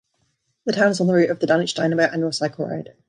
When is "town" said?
0.73-0.89